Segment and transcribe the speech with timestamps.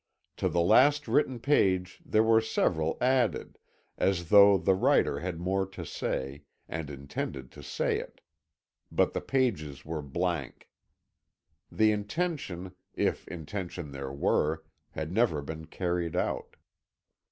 [0.37, 3.59] To the last written page there were several added,
[3.99, 8.19] as though the writer had more to say, and intended to say it.
[8.91, 10.67] But the pages were blank.
[11.71, 16.55] The intention, if intention there were, had never been carried out.